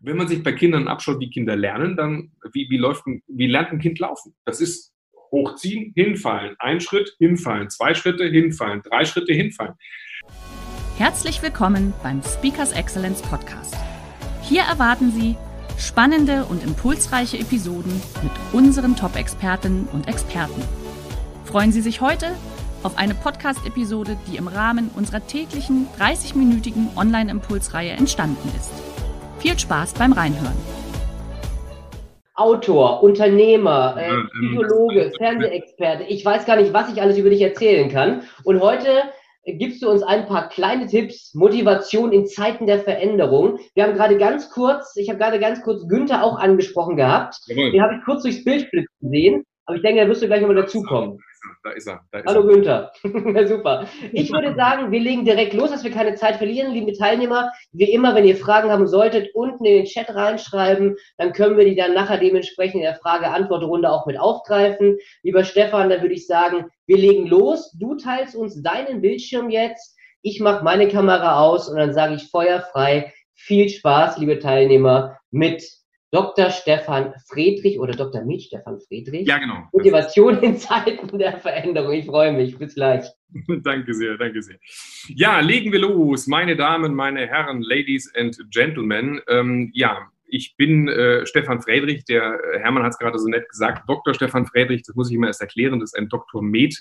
[0.00, 3.46] wenn man sich bei Kindern abschaut, wie Kinder lernen, dann wie, wie, läuft ein, wie
[3.46, 4.34] lernt ein Kind laufen?
[4.44, 4.92] Das ist
[5.32, 9.74] hochziehen, hinfallen, ein Schritt, hinfallen, zwei Schritte, hinfallen, drei Schritte, hinfallen.
[10.96, 13.76] Herzlich willkommen beim Speakers Excellence Podcast.
[14.42, 15.36] Hier erwarten Sie
[15.78, 17.92] spannende und impulsreiche Episoden
[18.22, 20.62] mit unseren Top-Expertinnen und Experten.
[21.44, 22.34] Freuen Sie sich heute
[22.82, 28.87] auf eine Podcast-Episode, die im Rahmen unserer täglichen 30-minütigen Online-Impulsreihe entstanden ist.
[29.38, 30.56] Viel Spaß beim Reinhören.
[32.34, 36.04] Autor, Unternehmer, äh, ähm, Psychologe, Fernsehexperte.
[36.04, 38.22] Ich weiß gar nicht, was ich alles über dich erzählen kann.
[38.44, 38.88] Und heute
[39.44, 43.58] gibst du uns ein paar kleine Tipps, Motivation in Zeiten der Veränderung.
[43.74, 47.36] Wir haben gerade ganz kurz, ich habe gerade ganz kurz Günther auch angesprochen gehabt.
[47.48, 48.68] Den habe ich kurz durchs Bild
[49.00, 51.18] gesehen, aber ich denke, da wirst du gleich nochmal dazukommen
[51.62, 52.00] da ist er.
[52.10, 52.54] Da ist Hallo er.
[52.54, 52.92] Günther.
[53.46, 53.86] Super.
[54.12, 57.50] Ich würde sagen, wir legen direkt los, dass wir keine Zeit verlieren, liebe Teilnehmer.
[57.72, 61.64] Wie immer, wenn ihr Fragen haben solltet, unten in den Chat reinschreiben, dann können wir
[61.64, 64.98] die dann nachher dementsprechend in der Frage-Antwort-Runde auch mit aufgreifen.
[65.22, 67.72] Lieber Stefan, da würde ich sagen, wir legen los.
[67.78, 69.96] Du teilst uns deinen Bildschirm jetzt.
[70.22, 73.12] Ich mache meine Kamera aus und dann sage ich feuerfrei.
[73.34, 75.62] Viel Spaß, liebe Teilnehmer, mit
[76.10, 76.50] Dr.
[76.50, 78.24] Stefan Friedrich oder Dr.
[78.24, 79.26] mit Stefan Friedrich.
[79.26, 79.68] Ja, genau.
[79.72, 81.92] Motivation in Zeiten der Veränderung.
[81.92, 82.56] Ich freue mich.
[82.56, 83.04] Bis gleich.
[83.62, 84.56] danke sehr, danke sehr.
[85.08, 86.26] Ja, legen wir los.
[86.26, 89.20] Meine Damen, meine Herren, Ladies and Gentlemen.
[89.28, 93.48] Ähm, ja, ich bin äh, Stefan Friedrich, der äh, Hermann hat es gerade so nett
[93.48, 94.14] gesagt, Dr.
[94.14, 96.74] Stefan Friedrich, das muss ich immer erst erklären, das ist ein Doktor Med,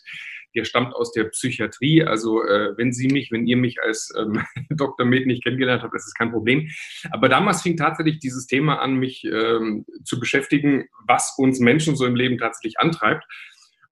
[0.55, 2.03] der stammt aus der Psychiatrie.
[2.03, 5.05] Also äh, wenn Sie mich, wenn ihr mich als ähm, Dr.
[5.05, 6.69] Med nicht kennengelernt habt, ist es kein Problem.
[7.11, 12.05] Aber damals fing tatsächlich dieses Thema an, mich ähm, zu beschäftigen, was uns Menschen so
[12.05, 13.25] im Leben tatsächlich antreibt.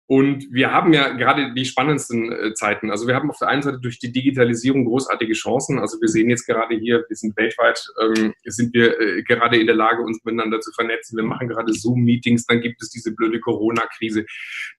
[0.07, 2.91] Und wir haben ja gerade die spannendsten äh, Zeiten.
[2.91, 5.79] Also wir haben auf der einen Seite durch die Digitalisierung großartige Chancen.
[5.79, 9.65] Also wir sehen jetzt gerade hier, wir sind weltweit, ähm, sind wir äh, gerade in
[9.65, 11.17] der Lage, uns miteinander zu vernetzen.
[11.17, 14.25] Wir machen gerade Zoom-Meetings, dann gibt es diese blöde Corona-Krise.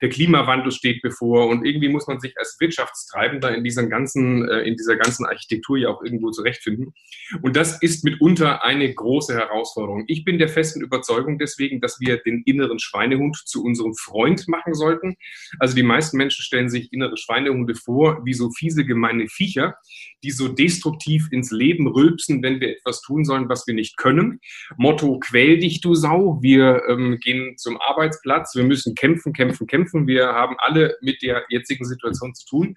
[0.01, 4.61] Der Klimawandel steht bevor und irgendwie muss man sich als Wirtschaftstreibender in dieser ganzen, äh,
[4.61, 6.95] in dieser ganzen Architektur ja auch irgendwo zurechtfinden.
[7.43, 10.05] Und das ist mitunter eine große Herausforderung.
[10.07, 14.75] Ich bin der festen Überzeugung deswegen, dass wir den inneren Schweinehund zu unserem Freund machen
[14.75, 15.16] sollten
[15.59, 19.77] also die meisten Menschen stellen sich innere Schweinehunde vor wie so fiese, gemeine Viecher,
[20.23, 24.41] die so destruktiv ins Leben rülpsen, wenn wir etwas tun sollen, was wir nicht können.
[24.77, 26.39] Motto, quäl dich, du Sau.
[26.43, 28.55] Wir ähm, gehen zum Arbeitsplatz.
[28.55, 30.07] Wir müssen kämpfen, kämpfen, kämpfen.
[30.07, 32.77] Wir haben alle mit der jetzigen Situation zu tun.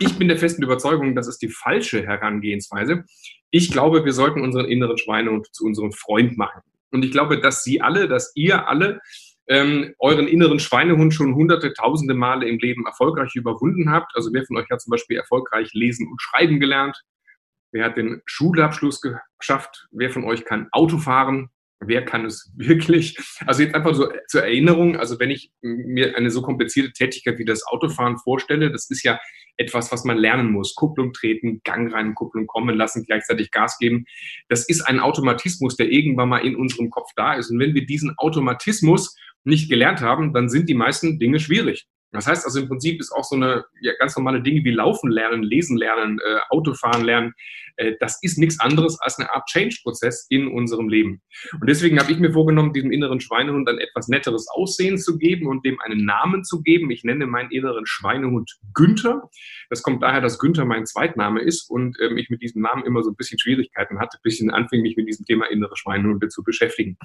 [0.00, 3.04] Ich bin der festen Überzeugung, das ist die falsche Herangehensweise.
[3.50, 6.62] Ich glaube, wir sollten unseren inneren Schweinehund zu unserem Freund machen.
[6.92, 9.00] Und ich glaube, dass Sie alle, dass ihr alle
[9.50, 14.12] ähm, euren inneren Schweinehund schon hunderte, tausende Male im Leben erfolgreich überwunden habt.
[14.14, 16.96] Also wer von euch hat zum Beispiel erfolgreich lesen und schreiben gelernt?
[17.72, 19.02] Wer hat den Schulabschluss
[19.38, 19.88] geschafft?
[19.90, 21.50] Wer von euch kann Auto fahren?
[21.80, 23.18] Wer kann es wirklich?
[23.44, 27.44] Also jetzt einfach so zur Erinnerung, also wenn ich mir eine so komplizierte Tätigkeit wie
[27.44, 29.18] das Autofahren vorstelle, das ist ja
[29.60, 30.74] etwas, was man lernen muss.
[30.74, 34.06] Kupplung treten, Gang rein, Kupplung kommen lassen, gleichzeitig Gas geben.
[34.48, 37.50] Das ist ein Automatismus, der irgendwann mal in unserem Kopf da ist.
[37.50, 41.86] Und wenn wir diesen Automatismus nicht gelernt haben, dann sind die meisten Dinge schwierig.
[42.12, 45.10] Das heißt also im Prinzip ist auch so eine ja, ganz normale Dinge wie Laufen
[45.10, 47.34] lernen, Lesen lernen, äh, Autofahren lernen,
[48.00, 51.22] das ist nichts anderes als eine Art Change-Prozess in unserem Leben.
[51.60, 55.46] Und deswegen habe ich mir vorgenommen, diesem inneren Schweinehund ein etwas netteres Aussehen zu geben
[55.46, 56.90] und dem einen Namen zu geben.
[56.90, 59.30] Ich nenne meinen inneren Schweinehund Günther.
[59.68, 63.02] Das kommt daher, dass Günther mein Zweitname ist und ähm, ich mit diesem Namen immer
[63.02, 66.42] so ein bisschen Schwierigkeiten hatte, ein bisschen anfing, mich mit diesem Thema innere Schweinehunde zu
[66.42, 66.96] beschäftigen.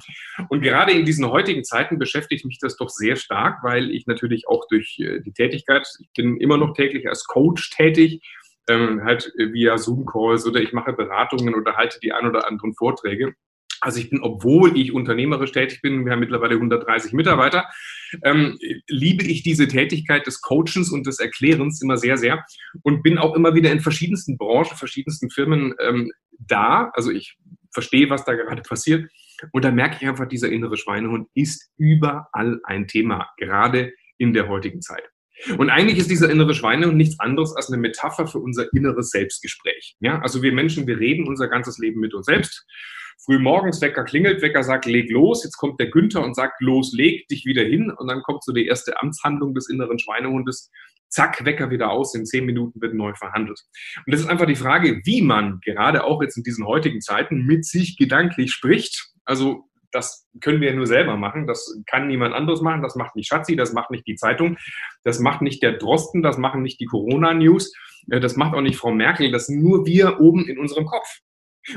[0.48, 4.48] Und gerade in diesen heutigen Zeiten beschäftigt mich das doch sehr stark, weil ich natürlich
[4.48, 5.86] auch durch äh, die Tätigkeit.
[6.00, 8.22] Ich bin immer noch täglich als Coach tätig,
[8.68, 13.34] ähm, halt via Zoom-Calls oder ich mache Beratungen oder halte die ein oder anderen Vorträge.
[13.80, 17.66] Also ich bin, obwohl ich unternehmerisch tätig bin, wir haben mittlerweile 130 Mitarbeiter,
[18.24, 18.58] ähm,
[18.88, 22.44] liebe ich diese Tätigkeit des Coachens und des Erklärens immer sehr, sehr
[22.82, 26.90] und bin auch immer wieder in verschiedensten Branchen, verschiedensten Firmen ähm, da.
[26.94, 27.36] Also ich
[27.72, 29.10] verstehe, was da gerade passiert.
[29.52, 34.48] Und da merke ich einfach, dieser innere Schweinehund ist überall ein Thema, gerade in der
[34.48, 35.04] heutigen Zeit.
[35.58, 39.96] Und eigentlich ist dieser innere Schweinehund nichts anderes als eine Metapher für unser inneres Selbstgespräch.
[40.00, 42.66] Ja, also wir Menschen, wir reden unser ganzes Leben mit uns selbst.
[43.24, 45.42] Früh morgens, Wecker klingelt, Wecker sagt, leg los.
[45.42, 47.90] Jetzt kommt der Günther und sagt, los, leg dich wieder hin.
[47.90, 50.70] Und dann kommt so die erste Amtshandlung des inneren Schweinehundes.
[51.08, 52.14] Zack, Wecker wieder aus.
[52.14, 53.60] In zehn Minuten wird neu verhandelt.
[54.04, 57.44] Und das ist einfach die Frage, wie man gerade auch jetzt in diesen heutigen Zeiten
[57.46, 59.08] mit sich gedanklich spricht.
[59.24, 59.64] Also
[59.96, 61.46] das können wir nur selber machen.
[61.46, 62.82] Das kann niemand anderes machen.
[62.82, 64.58] Das macht nicht Schatzi, das macht nicht die Zeitung,
[65.04, 67.72] das macht nicht der Drosten, das machen nicht die Corona-News,
[68.10, 69.32] äh, das macht auch nicht Frau Merkel.
[69.32, 71.08] Das sind nur wir oben in unserem Kopf.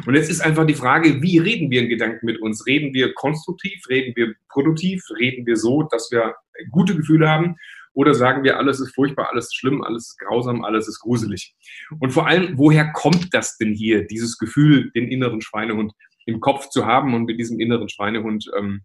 [0.05, 2.67] Und jetzt ist einfach die Frage, wie reden wir in Gedanken mit uns?
[2.67, 3.81] Reden wir konstruktiv?
[3.89, 5.01] Reden wir produktiv?
[5.17, 6.35] Reden wir so, dass wir
[6.71, 7.55] gute Gefühle haben?
[7.93, 11.55] Oder sagen wir, alles ist furchtbar, alles ist schlimm, alles ist grausam, alles ist gruselig?
[11.99, 15.93] Und vor allem, woher kommt das denn hier, dieses Gefühl, den inneren Schweinehund
[16.29, 18.81] im Kopf zu haben und mit diesem inneren Schweinehund, ähm,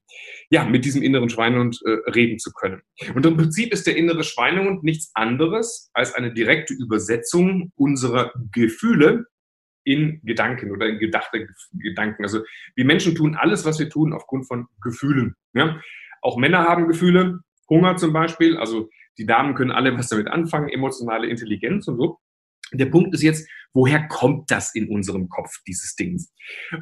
[0.51, 2.83] ja, mit diesem inneren Schweinehund äh, reden zu können?
[3.15, 9.27] Und im Prinzip ist der innere Schweinehund nichts anderes als eine direkte Übersetzung unserer Gefühle
[9.85, 12.25] in Gedanken oder in gedachte Gedanken.
[12.25, 12.41] Also
[12.75, 15.37] wir Menschen tun alles, was wir tun, aufgrund von Gefühlen.
[15.53, 15.81] Ja?
[16.23, 18.57] Auch Männer haben Gefühle, Hunger zum Beispiel.
[18.57, 18.89] Also
[19.19, 22.19] die Damen können alle was damit anfangen, emotionale Intelligenz und so.
[22.75, 26.21] Der Punkt ist jetzt, woher kommt das in unserem Kopf, dieses Ding?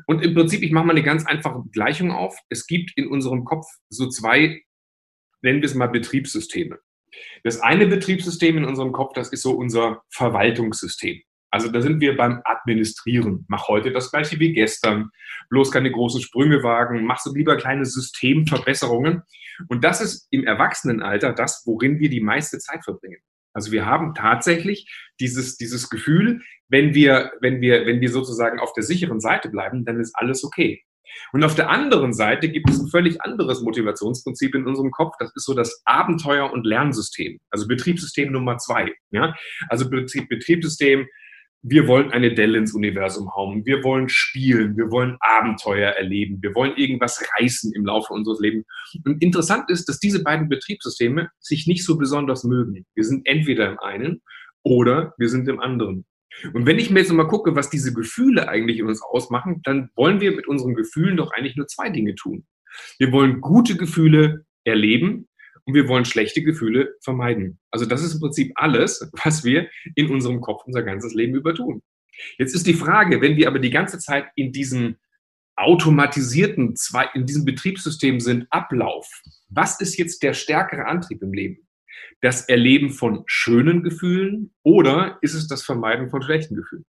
[0.06, 2.37] Und im Prinzip, ich mache mal eine ganz einfache Gleichung auf.
[2.49, 4.62] Es gibt in unserem Kopf so zwei,
[5.43, 6.79] nennen wir es mal Betriebssysteme.
[7.44, 11.21] Das eine Betriebssystem in unserem Kopf, das ist so unser Verwaltungssystem.
[11.50, 13.44] Also da sind wir beim Administrieren.
[13.47, 15.11] Mach heute das gleiche wie gestern.
[15.50, 17.05] Bloß keine großen Sprünge wagen.
[17.05, 19.23] Mach so lieber kleine Systemverbesserungen.
[19.69, 23.21] Und das ist im Erwachsenenalter das, worin wir die meiste Zeit verbringen.
[23.53, 24.91] Also wir haben tatsächlich
[25.21, 29.85] dieses, dieses Gefühl, wenn wir, wenn wir, wenn wir sozusagen auf der sicheren Seite bleiben,
[29.85, 30.83] dann ist alles okay.
[31.33, 35.15] Und auf der anderen Seite gibt es ein völlig anderes Motivationsprinzip in unserem Kopf.
[35.19, 37.39] Das ist so das Abenteuer- und Lernsystem.
[37.51, 38.93] Also Betriebssystem Nummer zwei.
[39.11, 39.35] Ja?
[39.69, 41.07] Also Betriebssystem
[41.62, 46.55] wir wollen eine Delle ins Universum hauen, wir wollen spielen, wir wollen Abenteuer erleben, wir
[46.55, 48.67] wollen irgendwas reißen im Laufe unseres Lebens.
[49.05, 52.85] Und interessant ist, dass diese beiden Betriebssysteme sich nicht so besonders mögen.
[52.94, 54.23] Wir sind entweder im einen
[54.64, 56.05] oder wir sind im anderen.
[56.53, 59.91] Und wenn ich mir jetzt mal gucke, was diese Gefühle eigentlich in uns ausmachen, dann
[59.94, 62.44] wollen wir mit unseren Gefühlen doch eigentlich nur zwei Dinge tun.
[62.99, 65.29] Wir wollen gute Gefühle erleben
[65.64, 67.59] und wir wollen schlechte Gefühle vermeiden.
[67.70, 71.55] Also das ist im Prinzip alles, was wir in unserem Kopf unser ganzes Leben über
[71.55, 71.82] tun.
[72.38, 74.97] Jetzt ist die Frage, wenn wir aber die ganze Zeit in diesem
[75.56, 76.75] automatisierten,
[77.14, 79.09] in diesem Betriebssystem sind, Ablauf,
[79.49, 81.69] was ist jetzt der stärkere Antrieb im Leben?
[82.20, 86.85] Das Erleben von schönen Gefühlen oder ist es das Vermeiden von schlechten Gefühlen?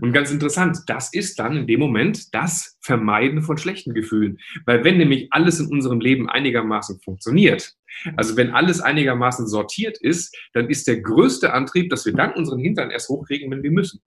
[0.00, 4.38] Und ganz interessant, das ist dann in dem Moment das Vermeiden von schlechten Gefühlen.
[4.66, 7.74] Weil wenn nämlich alles in unserem Leben einigermaßen funktioniert,
[8.16, 12.58] also wenn alles einigermaßen sortiert ist, dann ist der größte Antrieb, dass wir dann unseren
[12.58, 14.00] Hintern erst hochkriegen, wenn wir müssen.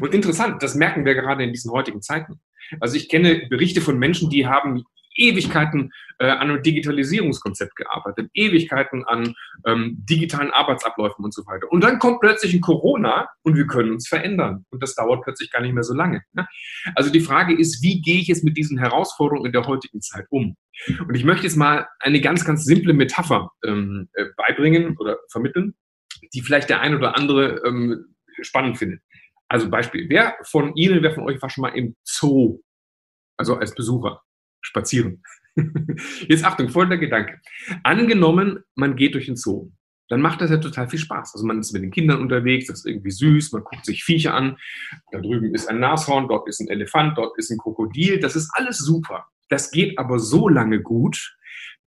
[0.00, 2.40] Und interessant, das merken wir gerade in diesen heutigen Zeiten.
[2.80, 4.84] Also ich kenne Berichte von Menschen, die haben
[5.16, 9.34] Ewigkeiten äh, an einem Digitalisierungskonzept gearbeitet, Ewigkeiten an
[9.66, 11.70] ähm, digitalen Arbeitsabläufen und so weiter.
[11.70, 14.64] Und dann kommt plötzlich ein Corona und wir können uns verändern.
[14.70, 16.22] Und das dauert plötzlich gar nicht mehr so lange.
[16.32, 16.46] Ne?
[16.94, 20.26] Also die Frage ist, wie gehe ich jetzt mit diesen Herausforderungen in der heutigen Zeit
[20.30, 20.56] um?
[20.88, 25.74] Und ich möchte jetzt mal eine ganz, ganz simple Metapher ähm, äh, beibringen oder vermitteln,
[26.34, 29.00] die vielleicht der ein oder andere ähm, spannend findet.
[29.48, 32.60] Also Beispiel, wer von Ihnen, wer von euch war schon mal im Zoo?
[33.38, 34.22] Also als Besucher
[34.60, 35.22] spazieren.
[36.28, 37.40] Jetzt Achtung, folgender Gedanke.
[37.82, 39.70] Angenommen, man geht durch den Zoo,
[40.08, 41.34] dann macht das ja total viel Spaß.
[41.34, 44.34] Also man ist mit den Kindern unterwegs, das ist irgendwie süß, man guckt sich Viecher
[44.34, 44.56] an.
[45.10, 48.20] Da drüben ist ein Nashorn, dort ist ein Elefant, dort ist ein Krokodil.
[48.20, 49.26] Das ist alles super.
[49.48, 51.36] Das geht aber so lange gut,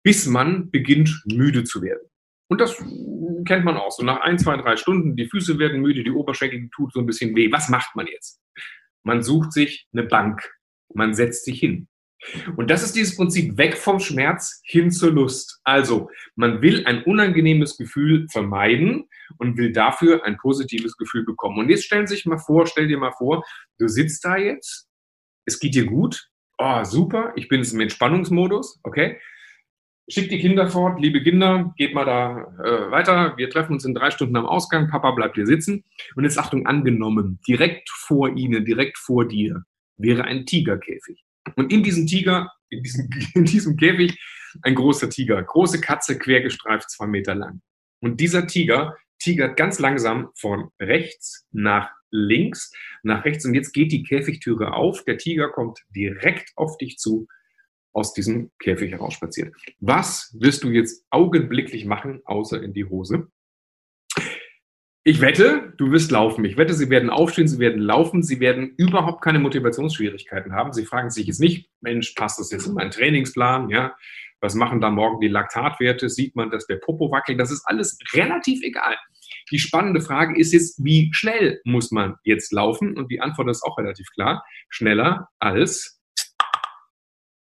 [0.04, 2.10] bis man beginnt müde zu werden.
[2.48, 2.76] Und das
[3.46, 3.92] kennt man auch.
[3.92, 7.06] So nach ein, zwei, drei Stunden, die Füße werden müde, die Oberschenkel tut so ein
[7.06, 7.52] bisschen weh.
[7.52, 8.42] Was macht man jetzt?
[9.04, 10.42] Man sucht sich eine Bank.
[10.94, 11.88] Man setzt sich hin.
[12.58, 15.60] Und das ist dieses Prinzip weg vom Schmerz hin zur Lust.
[15.64, 19.08] Also, man will ein unangenehmes Gefühl vermeiden
[19.38, 21.60] und will dafür ein positives Gefühl bekommen.
[21.60, 23.44] Und jetzt stellen Sie sich mal vor, stell dir mal vor,
[23.78, 24.88] du sitzt da jetzt,
[25.46, 29.20] es geht dir gut, oh, super, ich bin jetzt im Entspannungsmodus, okay?
[30.12, 33.38] Schick die Kinder fort, liebe Kinder, geht mal da äh, weiter.
[33.38, 34.90] Wir treffen uns in drei Stunden am Ausgang.
[34.90, 35.84] Papa bleibt hier sitzen.
[36.16, 39.66] Und jetzt Achtung, angenommen, direkt vor Ihnen, direkt vor dir
[39.98, 41.24] wäre ein Tigerkäfig.
[41.56, 44.20] Und in diesem Tiger, in diesem, in diesem Käfig,
[44.64, 47.62] ein großer Tiger, große Katze, quergestreift, zwei Meter lang.
[48.02, 52.72] Und dieser Tiger tigert ganz langsam von rechts nach links,
[53.04, 53.46] nach rechts.
[53.46, 55.04] Und jetzt geht die Käfigtüre auf.
[55.04, 57.28] Der Tiger kommt direkt auf dich zu,
[57.94, 59.54] aus diesem Käfig herausspaziert.
[59.80, 63.28] Was wirst du jetzt augenblicklich machen, außer in die Hose?
[65.10, 66.46] Ich wette, du wirst laufen.
[66.46, 70.72] Ich wette, sie werden aufstehen, sie werden laufen, sie werden überhaupt keine Motivationsschwierigkeiten haben.
[70.72, 73.72] Sie fragen sich jetzt nicht, Mensch, passt das jetzt in meinen Trainingsplan?
[73.72, 73.96] Ja,
[74.40, 76.10] was machen da morgen die Laktatwerte?
[76.10, 77.40] Sieht man, dass der Popo wackelt?
[77.40, 78.98] Das ist alles relativ egal.
[79.50, 82.96] Die spannende Frage ist jetzt, wie schnell muss man jetzt laufen?
[82.96, 84.46] Und die Antwort ist auch relativ klar.
[84.70, 86.00] Schneller als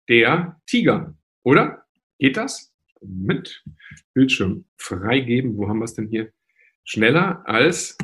[0.08, 1.84] der Tiger, oder?
[2.20, 2.72] Geht das?
[3.02, 3.64] Mit
[4.14, 5.58] Bildschirm freigeben.
[5.58, 6.32] Wo haben wir es denn hier?
[6.86, 7.98] Schneller als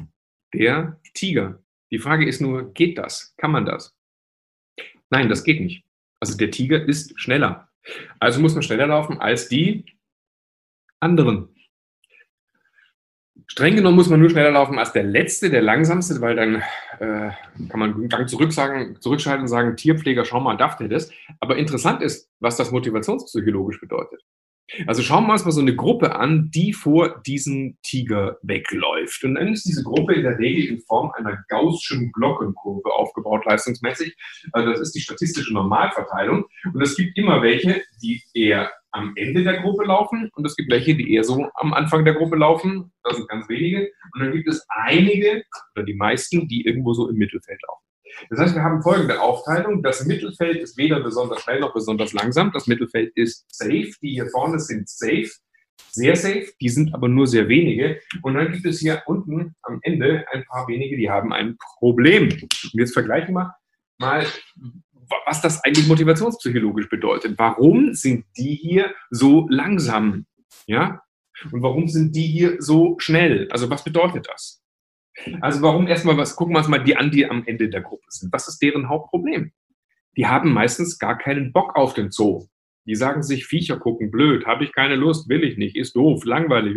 [0.53, 1.63] der Tiger.
[1.91, 3.33] Die Frage ist nur, geht das?
[3.37, 3.95] Kann man das?
[5.09, 5.85] Nein, das geht nicht.
[6.19, 7.69] Also der Tiger ist schneller.
[8.19, 9.85] Also muss man schneller laufen als die
[10.99, 11.49] anderen.
[13.47, 16.55] Streng genommen muss man nur schneller laufen als der Letzte, der Langsamste, weil dann
[16.99, 17.31] äh,
[17.67, 21.11] kann man einen Gang zurück sagen, zurückschalten und sagen, Tierpfleger, schau mal, darf der das?
[21.41, 24.23] Aber interessant ist, was das motivationspsychologisch bedeutet.
[24.87, 29.23] Also schauen wir uns mal so eine Gruppe an, die vor diesem Tiger wegläuft.
[29.23, 34.15] Und dann ist diese Gruppe in der Regel in Form einer gaußschen Glockenkurve aufgebaut, leistungsmäßig.
[34.53, 36.45] Also das ist die statistische Normalverteilung.
[36.73, 40.69] Und es gibt immer welche, die eher am Ende der Gruppe laufen und es gibt
[40.69, 42.91] welche, die eher so am Anfang der Gruppe laufen.
[43.03, 43.91] Das sind ganz wenige.
[44.13, 45.43] Und dann gibt es einige
[45.75, 47.80] oder die meisten, die irgendwo so im Mittelfeld laufen.
[48.29, 49.83] Das heißt, wir haben folgende Aufteilung.
[49.83, 52.51] Das Mittelfeld ist weder besonders schnell noch besonders langsam.
[52.53, 53.91] Das Mittelfeld ist safe.
[54.01, 55.29] Die hier vorne sind safe,
[55.91, 56.47] sehr safe.
[56.59, 57.99] Die sind aber nur sehr wenige.
[58.21, 62.29] Und dann gibt es hier unten am Ende ein paar wenige, die haben ein Problem.
[62.31, 63.55] Und jetzt vergleichen wir
[63.99, 64.25] mal,
[65.25, 67.37] was das eigentlich motivationspsychologisch bedeutet.
[67.37, 70.25] Warum sind die hier so langsam?
[70.67, 71.01] Ja?
[71.51, 73.47] Und warum sind die hier so schnell?
[73.51, 74.60] Also was bedeutet das?
[75.41, 78.05] Also warum erstmal was, gucken wir uns mal die an, die am Ende der Gruppe
[78.09, 78.31] sind.
[78.31, 79.51] Was ist deren Hauptproblem?
[80.17, 82.47] Die haben meistens gar keinen Bock auf den Zoo.
[82.85, 86.25] Die sagen sich, Viecher gucken, blöd, habe ich keine Lust, will ich nicht, ist doof,
[86.25, 86.75] langweilig.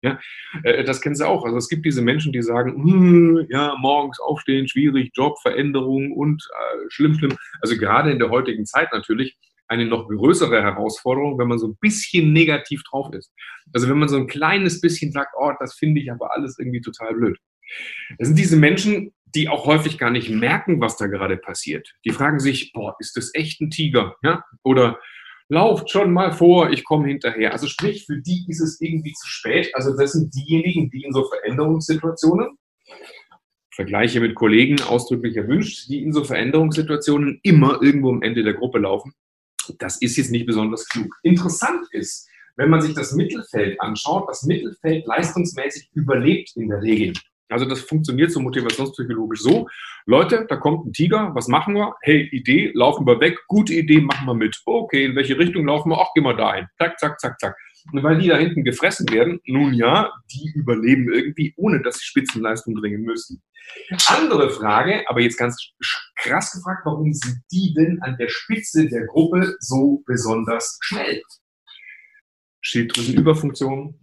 [0.00, 0.18] Ja,
[0.64, 1.44] äh, das kennen sie auch.
[1.44, 6.42] Also es gibt diese Menschen, die sagen, hm, ja, morgens aufstehen, schwierig, Job, Veränderung und
[6.50, 7.36] äh, schlimm, schlimm.
[7.60, 9.36] Also gerade in der heutigen Zeit natürlich
[9.72, 13.32] eine noch größere Herausforderung, wenn man so ein bisschen negativ drauf ist.
[13.72, 16.82] Also wenn man so ein kleines bisschen sagt, oh, das finde ich aber alles irgendwie
[16.82, 17.38] total blöd.
[18.18, 21.94] Das sind diese Menschen, die auch häufig gar nicht merken, was da gerade passiert.
[22.04, 24.14] Die fragen sich, boah, ist das echt ein Tiger?
[24.22, 24.44] Ja?
[24.62, 24.98] Oder
[25.48, 27.52] lauft schon mal vor, ich komme hinterher.
[27.52, 29.70] Also sprich, für die ist es irgendwie zu spät.
[29.74, 32.58] Also das sind diejenigen, die in so Veränderungssituationen,
[33.74, 38.78] Vergleiche mit Kollegen ausdrücklich erwünscht, die in so Veränderungssituationen immer irgendwo am Ende der Gruppe
[38.78, 39.14] laufen
[39.78, 41.14] das ist jetzt nicht besonders klug.
[41.22, 47.14] Interessant ist, wenn man sich das Mittelfeld anschaut, das Mittelfeld leistungsmäßig überlebt in der Regel.
[47.48, 49.68] Also das funktioniert so motivationspsychologisch so.
[50.06, 51.94] Leute, da kommt ein Tiger, was machen wir?
[52.00, 53.38] Hey, Idee, laufen wir weg.
[53.46, 54.60] Gute Idee, machen wir mit.
[54.64, 55.98] Okay, in welche Richtung laufen wir?
[56.00, 56.66] Ach, gehen wir dahin.
[56.78, 57.56] Zack, zack, zack, zack.
[57.92, 62.74] Weil die da hinten gefressen werden, nun ja, die überleben irgendwie, ohne dass sie Spitzenleistung
[62.74, 63.42] bringen müssen.
[64.06, 65.72] Andere Frage, aber jetzt ganz
[66.16, 71.22] krass gefragt, warum sind die denn an der Spitze der Gruppe so besonders schnell?
[72.60, 73.98] Schilddrüsenüberfunktion?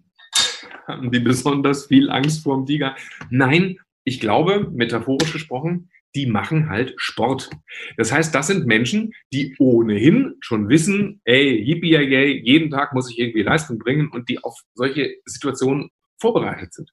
[0.88, 2.95] Haben die besonders viel Angst vor dem Tiger?
[3.29, 7.50] Nein, ich glaube, metaphorisch gesprochen, die machen halt Sport.
[7.98, 13.10] Das heißt, das sind Menschen, die ohnehin schon wissen, ey, yippie yay, jeden Tag muss
[13.12, 15.89] ich irgendwie Leistung bringen und die auf solche Situationen
[16.20, 16.92] vorbereitet sind.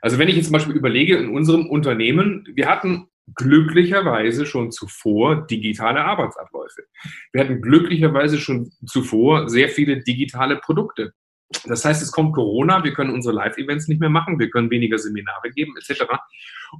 [0.00, 5.46] Also wenn ich jetzt zum Beispiel überlege, in unserem Unternehmen, wir hatten glücklicherweise schon zuvor
[5.46, 6.82] digitale Arbeitsabläufe.
[7.32, 11.12] Wir hatten glücklicherweise schon zuvor sehr viele digitale Produkte.
[11.66, 14.98] Das heißt, es kommt Corona, wir können unsere Live-Events nicht mehr machen, wir können weniger
[14.98, 16.04] Seminare geben, etc.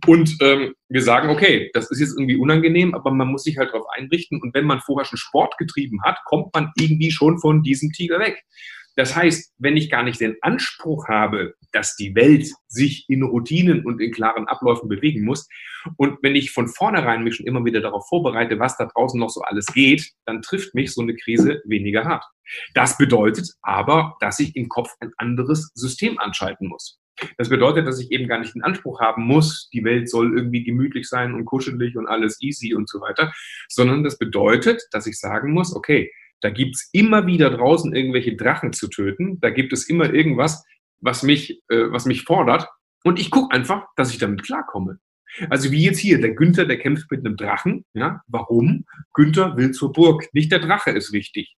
[0.06, 3.70] Und ähm, wir sagen, okay, das ist jetzt irgendwie unangenehm, aber man muss sich halt
[3.72, 4.40] darauf einrichten.
[4.40, 8.18] Und wenn man vorher schon Sport getrieben hat, kommt man irgendwie schon von diesem Tiger
[8.18, 8.42] weg.
[8.96, 13.84] Das heißt, wenn ich gar nicht den Anspruch habe, dass die Welt sich in Routinen
[13.84, 15.48] und in klaren Abläufen bewegen muss,
[15.96, 19.30] und wenn ich von vornherein mich schon immer wieder darauf vorbereite, was da draußen noch
[19.30, 22.24] so alles geht, dann trifft mich so eine Krise weniger hart.
[22.74, 26.98] Das bedeutet aber, dass ich im Kopf ein anderes System anschalten muss.
[27.36, 30.64] Das bedeutet, dass ich eben gar nicht den Anspruch haben muss, die Welt soll irgendwie
[30.64, 33.32] gemütlich sein und kuschelig und alles easy und so weiter,
[33.68, 36.10] sondern das bedeutet, dass ich sagen muss, okay,
[36.42, 39.40] da gibt's immer wieder draußen irgendwelche Drachen zu töten.
[39.40, 40.64] Da gibt es immer irgendwas,
[41.00, 42.68] was mich, äh, was mich fordert.
[43.04, 44.98] Und ich gucke einfach, dass ich damit klarkomme.
[45.48, 47.84] Also wie jetzt hier, der Günther, der kämpft mit einem Drachen.
[47.94, 48.84] Ja, warum?
[49.14, 50.28] Günther will zur Burg.
[50.32, 51.56] Nicht der Drache ist wichtig.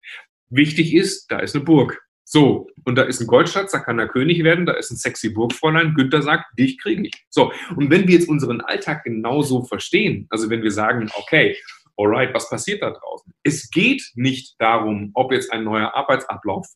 [0.51, 1.99] Wichtig ist, da ist eine Burg.
[2.25, 5.31] So, und da ist ein Goldschatz, da kann er König werden, da ist ein sexy
[5.31, 5.95] Burgfräulein.
[5.95, 7.27] Günther sagt, dich kriege ich.
[7.29, 11.57] So, und wenn wir jetzt unseren Alltag genauso verstehen, also wenn wir sagen, okay,
[12.03, 13.33] alright, was passiert da draußen?
[13.43, 16.67] Es geht nicht darum, ob jetzt ein neuer Arbeitsablauf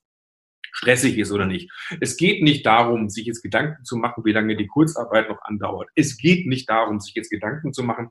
[0.77, 1.71] stressig ist oder nicht.
[2.01, 5.89] Es geht nicht darum, sich jetzt Gedanken zu machen, wie lange die Kurzarbeit noch andauert.
[5.95, 8.11] Es geht nicht darum, sich jetzt Gedanken zu machen,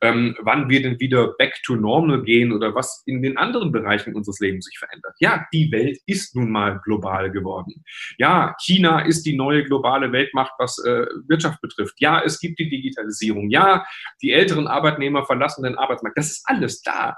[0.00, 4.14] ähm, wann wir denn wieder back to normal gehen oder was in den anderen Bereichen
[4.14, 5.14] unseres Lebens sich verändert.
[5.18, 7.84] Ja, die Welt ist nun mal global geworden.
[8.16, 12.00] Ja, China ist die neue globale Weltmacht, was äh, Wirtschaft betrifft.
[12.00, 13.50] Ja, es gibt die Digitalisierung.
[13.50, 13.84] Ja,
[14.22, 16.16] die älteren Arbeitnehmer verlassen den Arbeitsmarkt.
[16.16, 17.16] Das ist alles da.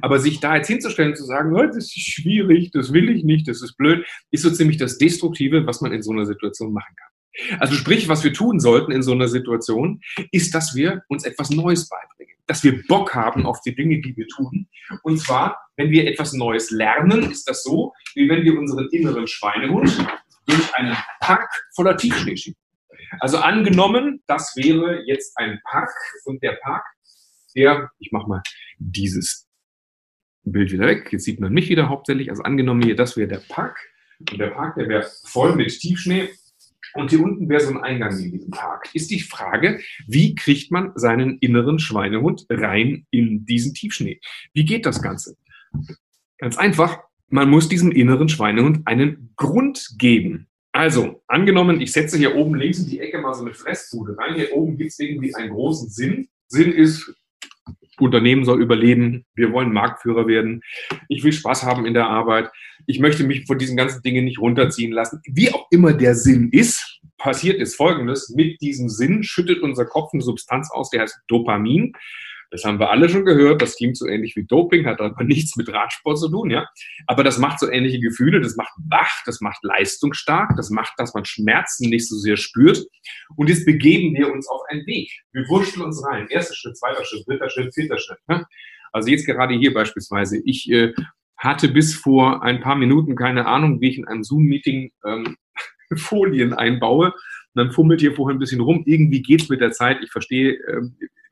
[0.00, 3.24] Aber sich da jetzt hinzustellen und zu sagen, oh, das ist schwierig, das will ich
[3.24, 6.72] nicht, das ist blöd, ist so ziemlich das Destruktive, was man in so einer Situation
[6.72, 7.10] machen kann.
[7.60, 10.00] Also sprich, was wir tun sollten in so einer Situation,
[10.32, 14.16] ist, dass wir uns etwas Neues beibringen, dass wir Bock haben auf die Dinge, die
[14.16, 14.68] wir tun.
[15.02, 19.26] Und zwar, wenn wir etwas Neues lernen, ist das so, wie wenn wir unseren inneren
[19.26, 19.96] Schweinehund
[20.46, 22.58] durch einen Park voller Tiefschnee schieben.
[23.20, 25.90] Also angenommen, das wäre jetzt ein Park
[26.24, 26.84] und der Park,
[27.56, 28.42] der, ich mache mal
[28.78, 29.48] dieses
[30.44, 31.08] Bild wieder weg.
[31.12, 32.30] Jetzt sieht man mich wieder hauptsächlich.
[32.30, 33.78] Also angenommen hier, das wäre der Park.
[34.18, 36.28] Und der Park, der wäre voll mit Tiefschnee.
[36.94, 38.88] Und hier unten wäre so ein Eingang in diesen Park.
[38.94, 44.20] Ist die Frage, wie kriegt man seinen inneren Schweinehund rein in diesen Tiefschnee?
[44.52, 45.36] Wie geht das Ganze?
[46.38, 46.98] Ganz einfach.
[47.28, 50.48] Man muss diesem inneren Schweinehund einen Grund geben.
[50.72, 54.34] Also, angenommen, ich setze hier oben links in die Ecke mal so eine Fressbude rein.
[54.34, 56.28] Hier oben gibt es irgendwie einen großen Sinn.
[56.48, 57.14] Sinn ist,
[57.98, 60.62] Unternehmen soll überleben, wir wollen Marktführer werden,
[61.08, 62.50] ich will Spaß haben in der Arbeit,
[62.86, 65.20] ich möchte mich von diesen ganzen Dingen nicht runterziehen lassen.
[65.26, 70.12] Wie auch immer der Sinn ist, passiert ist Folgendes, mit diesem Sinn schüttet unser Kopf
[70.12, 71.92] eine Substanz aus, die heißt Dopamin.
[72.50, 73.62] Das haben wir alle schon gehört.
[73.62, 76.68] Das klingt so ähnlich wie Doping, hat aber nichts mit Radsport zu tun, ja.
[77.06, 78.40] Aber das macht so ähnliche Gefühle.
[78.40, 82.84] Das macht wach, das macht leistungsstark, das macht, dass man Schmerzen nicht so sehr spürt.
[83.36, 85.10] Und jetzt begeben wir uns auf einen Weg.
[85.32, 86.26] Wir wurschteln uns rein.
[86.28, 88.18] Erster Schritt, zweiter Schritt, dritter Schritt, vierter Schritt.
[88.28, 88.44] Ja?
[88.92, 90.40] Also jetzt gerade hier beispielsweise.
[90.44, 90.92] Ich äh,
[91.36, 95.36] hatte bis vor ein paar Minuten keine Ahnung, wie ich in einem Zoom-Meeting ähm,
[95.96, 97.14] Folien einbaue.
[97.54, 98.82] Und dann fummelt hier vorher ein bisschen rum.
[98.86, 99.98] Irgendwie geht's mit der Zeit.
[100.02, 100.82] Ich verstehe, äh,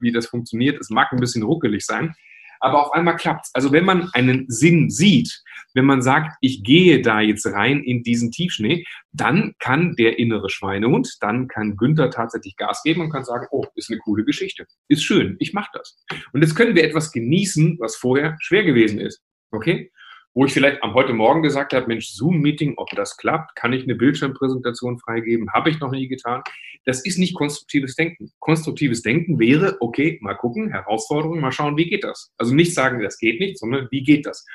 [0.01, 0.81] wie das funktioniert.
[0.81, 2.15] Es mag ein bisschen ruckelig sein,
[2.61, 3.51] aber auf einmal klappt's.
[3.55, 5.43] Also wenn man einen Sinn sieht,
[5.75, 10.51] wenn man sagt, ich gehe da jetzt rein in diesen Tiefschnee, dann kann der innere
[10.51, 14.67] Schweinehund, dann kann Günther tatsächlich Gas geben und kann sagen, oh, ist eine coole Geschichte,
[14.89, 15.97] ist schön, ich mache das.
[16.33, 19.23] Und jetzt können wir etwas genießen, was vorher schwer gewesen ist.
[19.51, 19.91] Okay?
[20.39, 23.83] Wo ich vielleicht am heute Morgen gesagt habe, Mensch, Zoom-Meeting, ob das klappt, kann ich
[23.83, 26.45] eine Bildschirmpräsentation freigeben, habe ich noch nie getan.
[26.85, 28.31] Das ist nicht konstruktives Denken.
[28.39, 32.31] Konstruktives Denken wäre, okay, mal gucken, Herausforderung, mal schauen, wie geht das?
[32.39, 34.47] Also nicht sagen, das geht nicht, sondern wie geht das?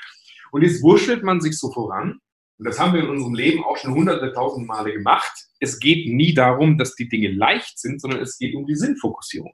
[0.53, 2.19] Und jetzt wurschtelt man sich so voran.
[2.59, 5.33] Und das haben wir in unserem Leben auch schon hunderte, tausend Male gemacht.
[5.59, 9.51] Es geht nie darum, dass die Dinge leicht sind, sondern es geht um die Sinnfokussierung.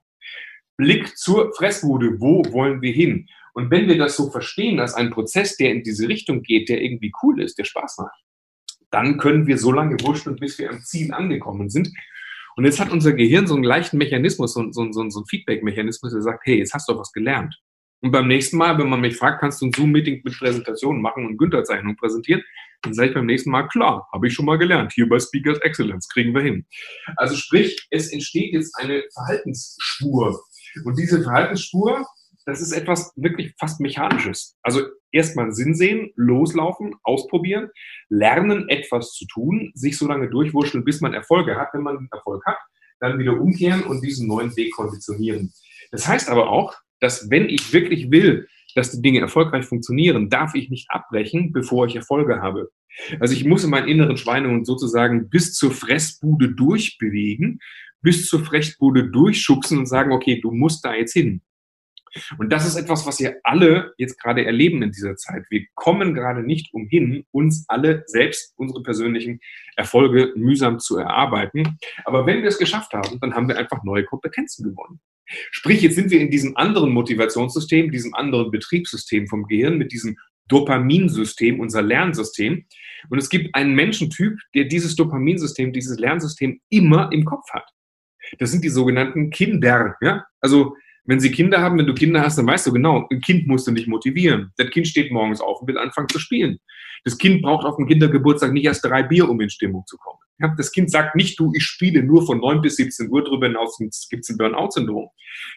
[0.78, 2.22] Blick zur Fressbude.
[2.22, 3.28] Wo wollen wir hin?
[3.60, 6.82] Und wenn wir das so verstehen als einen Prozess, der in diese Richtung geht, der
[6.82, 8.16] irgendwie cool ist, der Spaß macht,
[8.90, 11.90] dann können wir so lange wurschteln, bis wir am Ziel angekommen sind.
[12.56, 16.14] Und jetzt hat unser Gehirn so einen leichten Mechanismus, so, so, so, so einen Feedback-Mechanismus,
[16.14, 17.54] der sagt, hey, jetzt hast du was gelernt.
[18.00, 21.26] Und beim nächsten Mal, wenn man mich fragt, kannst du ein Zoom-Meeting mit Präsentationen machen
[21.26, 22.42] und Günther-Zeichnungen präsentieren,
[22.84, 24.94] dann sage ich beim nächsten Mal, klar, habe ich schon mal gelernt.
[24.94, 26.66] Hier bei Speakers Excellence kriegen wir hin.
[27.18, 30.42] Also sprich, es entsteht jetzt eine Verhaltensspur.
[30.86, 32.06] Und diese Verhaltensspur,
[32.50, 34.58] das ist etwas wirklich fast Mechanisches.
[34.62, 34.82] Also
[35.12, 37.70] erstmal Sinn sehen, loslaufen, ausprobieren,
[38.10, 41.70] lernen, etwas zu tun, sich so lange durchwurschteln, bis man Erfolge hat.
[41.74, 42.58] Wenn man Erfolg hat,
[43.00, 45.54] dann wieder umkehren und diesen neuen Weg konditionieren.
[45.92, 50.54] Das heißt aber auch, dass wenn ich wirklich will, dass die Dinge erfolgreich funktionieren, darf
[50.54, 52.70] ich nicht abbrechen, bevor ich Erfolge habe.
[53.20, 57.60] Also ich muss in meinen inneren Schweinehund sozusagen bis zur Fressbude durchbewegen,
[58.02, 61.42] bis zur Fressbude durchschubsen und sagen, okay, du musst da jetzt hin.
[62.38, 65.46] Und das ist etwas, was wir alle jetzt gerade erleben in dieser Zeit.
[65.50, 69.40] Wir kommen gerade nicht umhin, uns alle selbst unsere persönlichen
[69.76, 71.78] Erfolge mühsam zu erarbeiten.
[72.06, 75.00] Aber wenn wir es geschafft haben, dann haben wir einfach neue Kompetenzen gewonnen.
[75.52, 80.18] Sprich, jetzt sind wir in diesem anderen Motivationssystem, diesem anderen Betriebssystem vom Gehirn, mit diesem
[80.48, 82.66] Dopaminsystem, unser Lernsystem.
[83.10, 87.70] Und es gibt einen Menschentyp, der dieses Dopaminsystem, dieses Lernsystem immer im Kopf hat.
[88.40, 89.96] Das sind die sogenannten Kinder.
[90.02, 90.26] Ja?
[90.42, 93.48] Also wenn sie Kinder haben, wenn du Kinder hast, dann weißt du genau, ein Kind
[93.48, 94.52] musst du nicht motivieren.
[94.58, 96.60] Das Kind steht morgens auf und will anfangen zu spielen.
[97.04, 100.20] Das Kind braucht auf dem Kindergeburtstag nicht erst drei Bier, um in Stimmung zu kommen.
[100.58, 103.78] Das Kind sagt nicht, du, ich spiele nur von 9 bis 17 Uhr drüber hinaus,
[104.10, 105.10] gibt ein Burnout-Syndrom.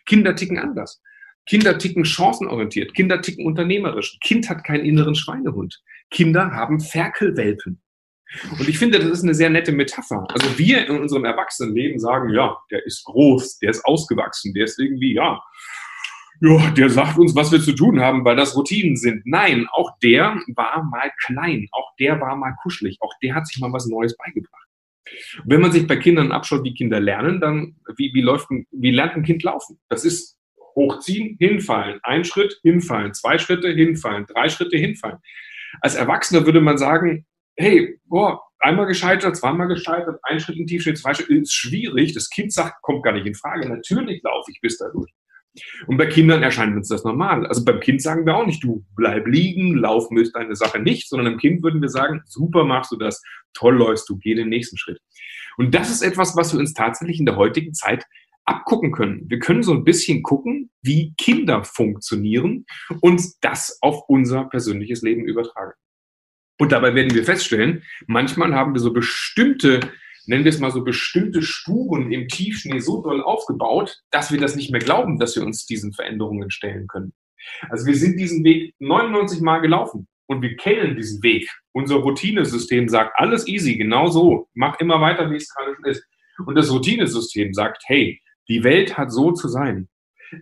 [0.06, 1.00] Kinder ticken anders.
[1.46, 2.94] Kinder ticken chancenorientiert.
[2.94, 4.18] Kinder ticken unternehmerisch.
[4.20, 5.82] Kind hat keinen inneren Schweinehund.
[6.10, 7.81] Kinder haben Ferkelwelpen.
[8.58, 10.26] Und ich finde, das ist eine sehr nette Metapher.
[10.32, 14.78] Also wir in unserem Erwachsenenleben sagen, ja, der ist groß, der ist ausgewachsen, der ist
[14.78, 15.40] irgendwie, ja,
[16.44, 19.22] ja, der sagt uns, was wir zu tun haben, weil das Routinen sind.
[19.24, 23.60] Nein, auch der war mal klein, auch der war mal kuschelig, auch der hat sich
[23.60, 24.66] mal was Neues beigebracht.
[25.44, 28.90] wenn man sich bei Kindern abschaut, wie Kinder lernen, dann wie, wie, läuft ein, wie
[28.90, 29.78] lernt ein Kind laufen?
[29.88, 30.36] Das ist
[30.74, 35.18] hochziehen, hinfallen, ein Schritt, hinfallen, zwei Schritte, hinfallen, drei Schritte, hinfallen.
[35.80, 40.98] Als Erwachsener würde man sagen, hey, boah, einmal gescheitert, zweimal gescheitert, ein Schritt in Tiefschritt,
[40.98, 42.14] zwei Schritte, ist schwierig.
[42.14, 43.68] Das Kind sagt, kommt gar nicht in Frage.
[43.68, 45.12] Natürlich laufe ich bis dadurch.
[45.86, 47.46] Und bei Kindern erscheint uns das normal.
[47.46, 51.08] Also beim Kind sagen wir auch nicht, du bleib liegen, laufen ist deine Sache nicht,
[51.08, 54.48] sondern im Kind würden wir sagen, super machst du das, toll läufst du, geh den
[54.48, 55.00] nächsten Schritt.
[55.58, 58.06] Und das ist etwas, was wir uns tatsächlich in der heutigen Zeit
[58.44, 59.28] abgucken können.
[59.28, 62.64] Wir können so ein bisschen gucken, wie Kinder funktionieren
[63.00, 65.72] und das auf unser persönliches Leben übertragen.
[66.62, 69.80] Und dabei werden wir feststellen, manchmal haben wir so bestimmte,
[70.26, 74.54] nennen wir es mal so bestimmte Spuren im Tiefschnee so doll aufgebaut, dass wir das
[74.54, 77.14] nicht mehr glauben, dass wir uns diesen Veränderungen stellen können.
[77.68, 81.50] Also wir sind diesen Weg 99 Mal gelaufen und wir kennen diesen Weg.
[81.72, 86.06] Unser Routinesystem sagt, alles easy, genau so, mach immer weiter, wie es gerade schon ist.
[86.46, 89.88] Und das Routinesystem sagt, hey, die Welt hat so zu sein.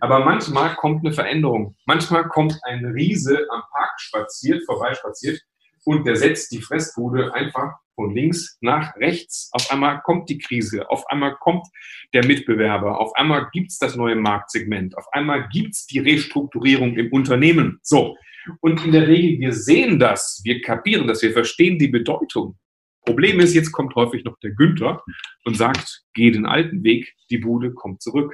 [0.01, 1.75] Aber manchmal kommt eine Veränderung.
[1.87, 5.41] Manchmal kommt ein Riese am Park spaziert, vorbeispaziert
[5.85, 9.49] und der setzt die Fressbude einfach von links nach rechts.
[9.51, 11.67] Auf einmal kommt die Krise, auf einmal kommt
[12.13, 17.79] der Mitbewerber, auf einmal gibt's das neue Marktsegment, auf einmal gibt's die Restrukturierung im Unternehmen.
[17.83, 18.15] So.
[18.59, 22.57] Und in der Regel, wir sehen das, wir kapieren das, wir verstehen die Bedeutung.
[23.05, 25.03] Problem ist, jetzt kommt häufig noch der Günther
[25.45, 28.33] und sagt, geh den alten Weg, die Bude kommt zurück.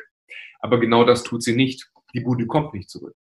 [0.59, 1.89] Aber genau das tut sie nicht.
[2.13, 3.15] Die Bude kommt nicht zurück.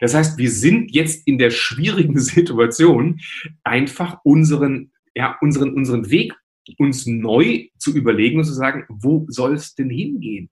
[0.00, 3.20] Das heißt, wir sind jetzt in der schwierigen Situation,
[3.64, 6.34] einfach unseren, ja, unseren, unseren Weg
[6.76, 10.50] uns neu zu überlegen und zu sagen, wo soll es denn hingehen?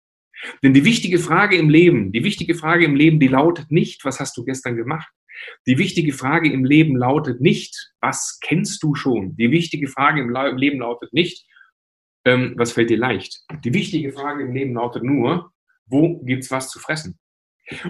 [0.62, 4.20] Denn die wichtige Frage im Leben, die wichtige Frage im Leben, die lautet nicht, was
[4.20, 5.08] hast du gestern gemacht?
[5.66, 9.36] Die wichtige Frage im Leben lautet nicht, was kennst du schon?
[9.36, 11.44] Die wichtige Frage im Leben lautet nicht,
[12.24, 13.42] ähm, was fällt dir leicht?
[13.64, 15.52] Die wichtige Frage im Leben lautet nur,
[15.86, 17.18] wo gibt's was zu fressen?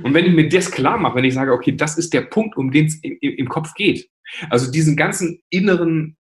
[0.02, 2.56] Und wenn ich mir das klar mache, wenn ich sage, okay, das ist der Punkt,
[2.56, 4.08] um den es im, im Kopf geht,
[4.50, 6.16] also diesen ganzen inneren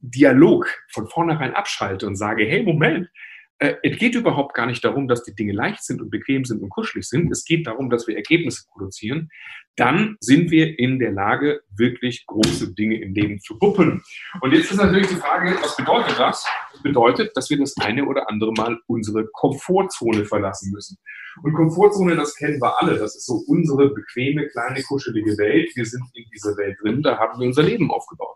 [0.00, 3.08] Dialog von vornherein abschalte und sage, hey, Moment,
[3.58, 6.68] es geht überhaupt gar nicht darum, dass die Dinge leicht sind und bequem sind und
[6.68, 7.30] kuschelig sind.
[7.32, 9.30] Es geht darum, dass wir Ergebnisse produzieren.
[9.76, 14.02] Dann sind wir in der Lage, wirklich große Dinge im Leben zu wuppen.
[14.40, 16.46] Und jetzt ist natürlich die Frage, was bedeutet das?
[16.72, 20.98] Das bedeutet, dass wir das eine oder andere Mal unsere Komfortzone verlassen müssen.
[21.42, 22.98] Und Komfortzone, das kennen wir alle.
[22.98, 25.70] Das ist so unsere bequeme, kleine, kuschelige Welt.
[25.74, 27.02] Wir sind in dieser Welt drin.
[27.02, 28.35] Da haben wir unser Leben aufgebaut.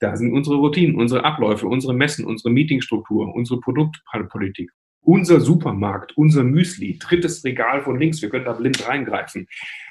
[0.00, 6.42] Da sind unsere Routinen, unsere Abläufe, unsere Messen, unsere Meetingstruktur, unsere Produktpolitik, unser Supermarkt, unser
[6.42, 9.46] Müsli, drittes Regal von links, wir können da blind reingreifen.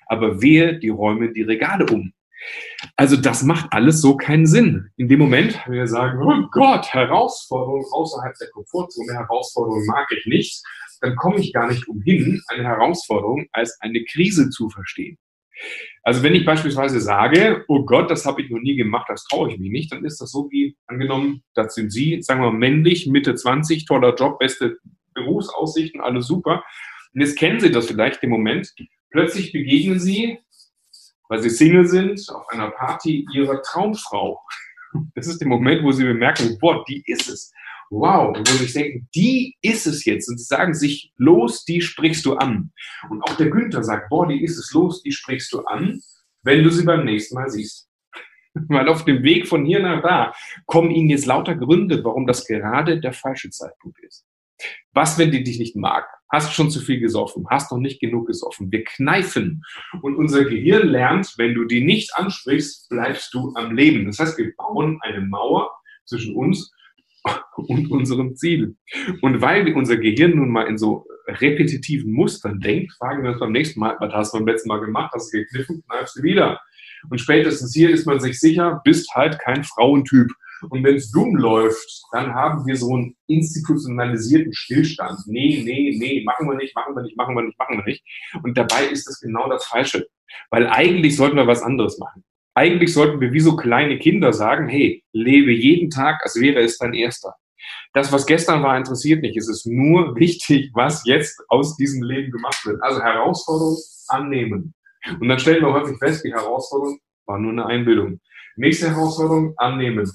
[0.08, 2.14] Aber wer, die räumen die Regale um.
[2.98, 4.90] Also das macht alles so keinen Sinn.
[4.98, 10.26] In dem Moment, wenn wir sagen, oh Gott, Herausforderung außerhalb der Komfortzone, Herausforderung mag ich
[10.26, 10.62] nicht,
[11.02, 15.18] dann komme ich gar nicht umhin, eine Herausforderung als eine Krise zu verstehen.
[16.04, 19.52] Also wenn ich beispielsweise sage, oh Gott, das habe ich noch nie gemacht, das traue
[19.52, 22.58] ich mich nicht, dann ist das so wie angenommen, das sind Sie, sagen wir mal
[22.58, 24.78] männlich, Mitte 20, toller Job, beste
[25.14, 26.64] Berufsaussichten, alles super.
[27.14, 28.74] Und jetzt kennen Sie das vielleicht im Moment.
[29.12, 30.40] Plötzlich begegnen Sie,
[31.30, 34.42] weil Sie Single sind, auf einer Party Ihrer Traumfrau.
[35.16, 37.52] Das ist der Moment, wo Sie bemerken, boah, die ist es
[37.94, 40.28] wow, wo sie sich denken, die ist es jetzt.
[40.30, 42.72] Und sie sagen sich, los, die sprichst du an.
[43.10, 46.02] Und auch der Günther sagt, boah, die ist es, los, die sprichst du an,
[46.42, 47.88] wenn du sie beim nächsten Mal siehst.
[48.54, 50.34] Weil auf dem Weg von hier nach da
[50.66, 54.26] kommen ihnen jetzt lauter Gründe, warum das gerade der falsche Zeitpunkt ist.
[54.94, 56.08] Was, wenn die dich nicht mag?
[56.32, 57.46] Hast schon zu viel gesoffen?
[57.50, 58.72] Hast noch nicht genug gesoffen?
[58.72, 59.64] Wir kneifen.
[60.02, 64.06] Und unser Gehirn lernt, wenn du die nicht ansprichst, bleibst du am Leben.
[64.06, 65.72] Das heißt, wir bauen eine Mauer
[66.06, 66.72] zwischen uns
[67.56, 68.76] und unserem Ziel.
[69.22, 73.52] Und weil unser Gehirn nun mal in so repetitiven Mustern denkt, fragen wir uns beim
[73.52, 76.60] nächsten Mal, was hast du beim letzten Mal gemacht, hast du gekniffen, kneifst du wieder.
[77.10, 80.30] Und spätestens hier ist man sich sicher, bist halt kein Frauentyp.
[80.70, 85.20] Und wenn es dumm läuft, dann haben wir so einen institutionalisierten Stillstand.
[85.26, 88.04] Nee, nee, nee, machen wir nicht, machen wir nicht, machen wir nicht, machen wir nicht.
[88.44, 90.08] Und dabei ist das genau das Falsche.
[90.50, 92.24] Weil eigentlich sollten wir was anderes machen.
[92.56, 96.78] Eigentlich sollten wir wie so kleine Kinder sagen, hey, lebe jeden Tag, als wäre es
[96.78, 97.36] dein erster.
[97.94, 99.38] Das, was gestern war, interessiert nicht.
[99.38, 102.82] Es ist nur wichtig, was jetzt aus diesem Leben gemacht wird.
[102.84, 104.74] Also Herausforderung annehmen.
[105.20, 108.20] Und dann stellen wir häufig fest, die Herausforderung war nur eine Einbildung.
[108.56, 110.10] Nächste Herausforderung annehmen.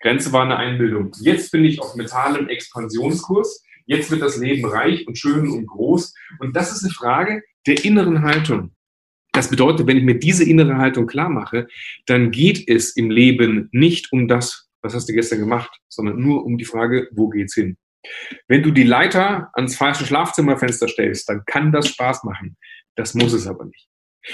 [0.00, 1.10] Grenze war eine Einbildung.
[1.20, 3.64] Jetzt bin ich auf mentalem Expansionskurs.
[3.86, 6.14] Jetzt wird das Leben reich und schön und groß.
[6.38, 8.72] Und das ist eine Frage der inneren Haltung.
[9.32, 11.68] Das bedeutet, wenn ich mir diese innere Haltung klar mache,
[12.06, 16.44] dann geht es im Leben nicht um das, was hast du gestern gemacht, sondern nur
[16.44, 17.76] um die Frage, wo geht's hin?
[18.46, 22.56] Wenn du die Leiter ans falsche Schlafzimmerfenster stellst, dann kann das Spaß machen.
[22.94, 23.88] Das muss es aber nicht.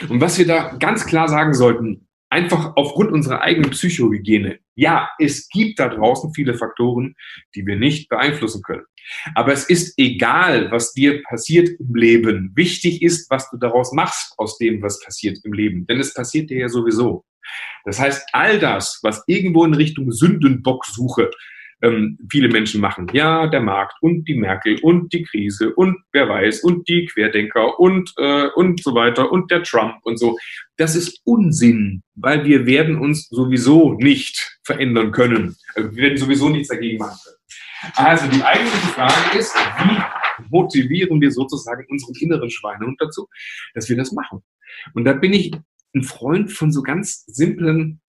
[0.09, 4.59] Und was wir da ganz klar sagen sollten, einfach aufgrund unserer eigenen Psychohygiene.
[4.77, 7.15] Ja, es gibt da draußen viele Faktoren,
[7.55, 8.85] die wir nicht beeinflussen können.
[9.35, 12.53] Aber es ist egal, was dir passiert im Leben.
[12.55, 15.87] Wichtig ist, was du daraus machst aus dem, was passiert im Leben.
[15.87, 17.25] Denn es passiert dir ja sowieso.
[17.85, 21.31] Das heißt, all das, was irgendwo in Richtung Sündenbocksuche
[21.85, 23.07] ähm, viele Menschen machen.
[23.13, 27.79] Ja, der Markt und die Merkel und die Krise und wer weiß und die Querdenker
[27.79, 30.39] und, äh, und so weiter und der Trump und so.
[30.77, 35.57] Das ist Unsinn, weil wir werden uns sowieso nicht verändern können.
[35.75, 37.37] Also wir werden sowieso nichts dagegen machen können.
[37.97, 43.29] Also die eigentliche Frage ist, wie motivieren wir sozusagen unseren inneren Schweinehund dazu,
[43.75, 44.43] dass wir das machen?
[44.95, 45.53] Und da bin ich
[45.95, 48.01] ein Freund von so ganz simplen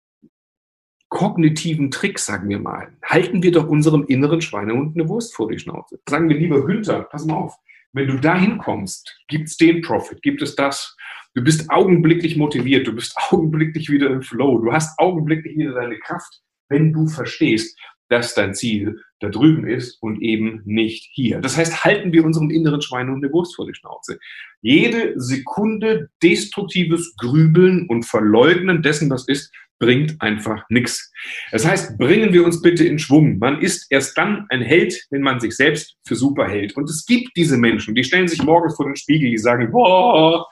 [1.14, 5.60] kognitiven Trick, sagen wir mal, halten wir doch unserem inneren Schweinehund eine Wurst vor die
[5.60, 6.00] Schnauze.
[6.08, 7.54] Sagen wir lieber, Günther, pass mal auf,
[7.92, 10.96] wenn du da hinkommst, gibt es den Profit, gibt es das.
[11.34, 15.98] Du bist augenblicklich motiviert, du bist augenblicklich wieder im Flow, du hast augenblicklich wieder deine
[16.00, 21.40] Kraft, wenn du verstehst, dass dein Ziel da drüben ist und eben nicht hier.
[21.40, 24.18] Das heißt, halten wir unserem inneren Schweinehund eine Wurst vor die Schnauze.
[24.62, 31.12] Jede Sekunde destruktives Grübeln und Verleugnen dessen, was ist, bringt einfach nichts.
[31.50, 33.38] Das heißt, bringen wir uns bitte in Schwung.
[33.38, 36.76] Man ist erst dann ein Held, wenn man sich selbst für super hält.
[36.76, 40.46] Und es gibt diese Menschen, die stellen sich morgens vor den Spiegel, die sagen, boah,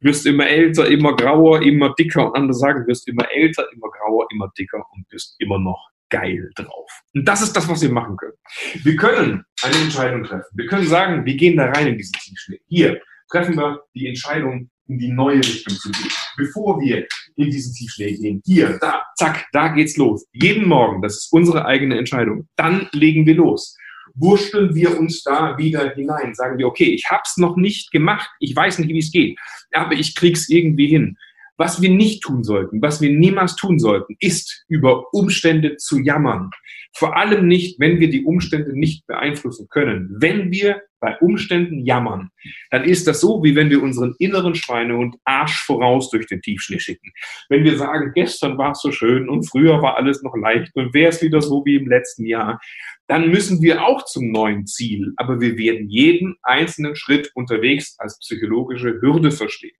[0.00, 2.26] wirst immer älter, immer grauer, immer dicker.
[2.26, 6.50] Und andere sagen, wirst immer älter, immer grauer, immer dicker und bist immer noch geil
[6.56, 6.90] drauf.
[7.14, 8.34] Und das ist das, was wir machen können.
[8.82, 10.48] Wir können eine Entscheidung treffen.
[10.54, 12.60] Wir können sagen, wir gehen da rein in diesen Tiefschnee.
[12.66, 16.10] Hier treffen wir die Entscheidung, in die neue Richtung zu gehen.
[16.36, 18.42] Bevor wir in diesen Tiefschnee gehen.
[18.44, 20.26] Hier, da, zack, da geht's los.
[20.32, 22.48] Jeden Morgen, das ist unsere eigene Entscheidung.
[22.56, 23.76] Dann legen wir los.
[24.14, 26.34] Wursteln wir uns da wieder hinein.
[26.34, 29.38] Sagen wir, okay, ich hab's noch nicht gemacht, ich weiß nicht, wie es geht,
[29.72, 31.16] aber ich krieg's irgendwie hin.
[31.56, 36.50] Was wir nicht tun sollten, was wir niemals tun sollten, ist über Umstände zu jammern.
[36.92, 40.16] Vor allem nicht, wenn wir die Umstände nicht beeinflussen können.
[40.18, 42.30] Wenn wir bei Umständen jammern,
[42.70, 46.78] dann ist das so, wie wenn wir unseren inneren Schweinehund Arsch voraus durch den Tiefschnee
[46.78, 47.10] schicken.
[47.48, 50.92] Wenn wir sagen, gestern war es so schön und früher war alles noch leicht und
[50.92, 52.60] wäre es wieder so wie im letzten Jahr,
[53.06, 55.12] dann müssen wir auch zum neuen Ziel.
[55.16, 59.76] Aber wir werden jeden einzelnen Schritt unterwegs als psychologische Hürde verstehen.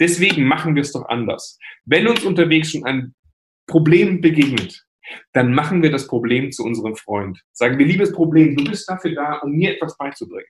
[0.00, 1.58] Deswegen machen wir es doch anders.
[1.84, 3.14] Wenn uns unterwegs schon ein
[3.66, 4.84] Problem begegnet,
[5.32, 7.40] dann machen wir das Problem zu unserem Freund.
[7.52, 10.48] Sagen wir, liebes Problem, du bist dafür da, um mir etwas beizubringen.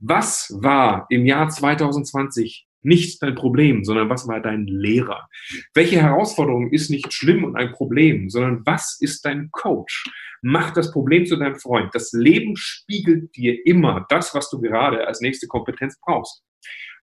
[0.00, 5.28] Was war im Jahr 2020 nicht dein Problem, sondern was war dein Lehrer?
[5.74, 10.04] Welche Herausforderung ist nicht schlimm und ein Problem, sondern was ist dein Coach?
[10.42, 11.92] Mach das Problem zu deinem Freund.
[11.94, 16.44] Das Leben spiegelt dir immer das, was du gerade als nächste Kompetenz brauchst.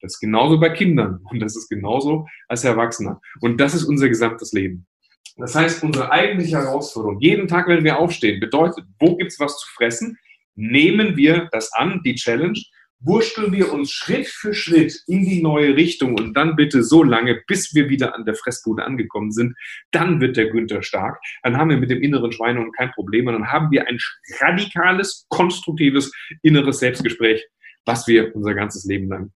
[0.02, 3.22] Das ist genauso bei Kindern und das ist genauso als Erwachsener.
[3.40, 4.88] Und das ist unser gesamtes Leben.
[5.38, 9.68] Das heißt, unsere eigentliche Herausforderung, jeden Tag, wenn wir aufstehen, bedeutet, wo gibt's was zu
[9.74, 10.18] fressen?
[10.56, 12.60] Nehmen wir das an, die Challenge,
[13.02, 17.42] wursteln wir uns Schritt für Schritt in die neue Richtung und dann bitte so lange,
[17.48, 19.56] bis wir wieder an der Fressbude angekommen sind.
[19.92, 21.20] Dann wird der Günther stark.
[21.44, 23.98] Dann haben wir mit dem inneren Schweinehund kein Problem und dann haben wir ein
[24.40, 26.12] radikales, konstruktives
[26.44, 27.44] inneres Selbstgespräch,
[27.86, 29.32] was wir unser ganzes Leben lang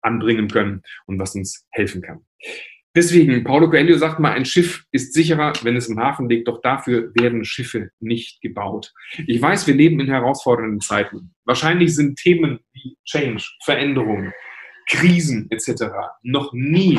[0.00, 2.24] anbringen können und was uns helfen kann.
[2.96, 6.62] Deswegen, Paulo Coelho sagt mal, ein Schiff ist sicherer, wenn es im Hafen liegt, doch
[6.62, 8.94] dafür werden Schiffe nicht gebaut.
[9.26, 11.34] Ich weiß, wir leben in herausfordernden Zeiten.
[11.44, 14.32] Wahrscheinlich sind Themen wie Change, Veränderung,
[14.88, 15.84] Krisen etc.
[16.22, 16.98] noch nie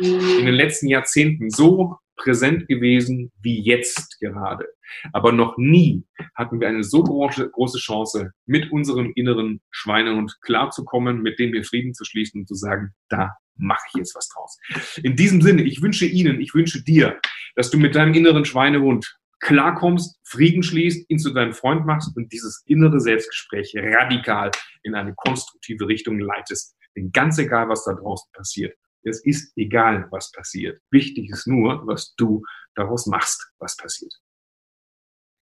[0.00, 4.68] in den letzten Jahrzehnten so präsent gewesen wie jetzt gerade.
[5.14, 11.38] Aber noch nie hatten wir eine so große, Chance, mit unserem inneren Schweinehund klarzukommen, mit
[11.38, 14.58] dem wir Frieden zu schließen und zu sagen, da mache ich jetzt was draus.
[15.02, 17.20] In diesem Sinne, ich wünsche Ihnen, ich wünsche dir,
[17.54, 22.32] dass du mit deinem inneren Schweinehund klarkommst, Frieden schließt, ihn zu deinem Freund machst und
[22.32, 24.50] dieses innere Selbstgespräch radikal
[24.82, 26.76] in eine konstruktive Richtung leitest.
[26.96, 30.80] Denn ganz egal, was da draußen passiert, es ist egal, was passiert.
[30.90, 32.42] Wichtig ist nur, was du
[32.74, 34.12] daraus machst, was passiert.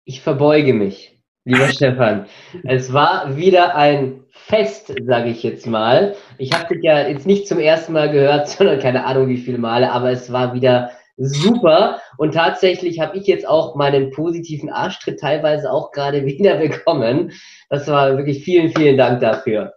[0.07, 2.27] Ich verbeuge mich, lieber Stefan.
[2.65, 6.15] Es war wieder ein Fest, sage ich jetzt mal.
[6.39, 9.59] Ich habe dich ja jetzt nicht zum ersten Mal gehört, sondern keine Ahnung wie viele
[9.59, 12.01] Male, aber es war wieder super.
[12.19, 17.33] Und tatsächlich habe ich jetzt auch meinen positiven Arschtritt teilweise auch gerade wieder bekommen.
[17.71, 19.75] Das war wirklich vielen, vielen Dank dafür.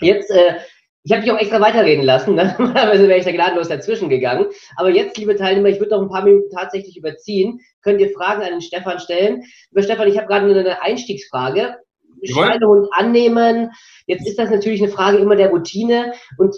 [0.00, 0.56] Jetzt, äh,
[1.06, 2.56] ich habe dich auch extra weiterreden lassen, ne?
[2.58, 4.46] normalerweise wäre ich da gnadenlos dazwischen geganung.
[4.74, 7.60] Aber jetzt, liebe Teilnehmer, ich würde noch ein paar Minuten tatsächlich überziehen.
[7.80, 9.44] Könnt ihr Fragen an den Stefan stellen?
[9.70, 11.76] Lieber Stefan, ich habe gerade eine Einstiegsfrage.
[12.24, 13.70] Schweinehund annehmen.
[14.06, 16.56] Jetzt ist das natürlich eine Frage immer der Routine und